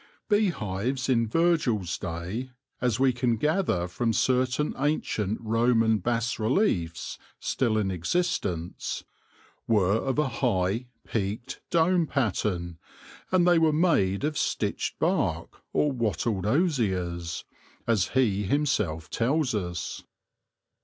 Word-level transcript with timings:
Bee 0.29 0.49
hives 0.49 1.09
in 1.09 1.27
Virgil's 1.27 1.95
day— 1.99 2.49
as 2.81 2.99
we 2.99 3.13
can 3.13 3.37
gather 3.37 3.87
from 3.87 4.13
certain 4.13 4.73
ancient 4.79 5.39
Roman 5.39 5.99
bas 5.99 6.39
reliefs 6.39 7.19
still 7.39 7.77
in 7.77 7.91
existence— 7.91 9.03
were 9.67 9.91
of 9.97 10.17
a 10.17 10.27
high, 10.41 10.87
peaked, 11.05 11.61
dome 11.69 12.07
pattern, 12.07 12.79
and 13.31 13.47
they 13.47 13.59
were 13.59 13.71
made 13.71 14.23
of 14.23 14.39
stitched 14.39 14.97
bark, 14.97 15.61
or 15.71 15.91
wattled 15.91 16.47
osiers, 16.47 17.43
as 17.85 18.07
he 18.15 18.41
himself 18.45 19.07
tells 19.07 19.53
us. 19.53 20.03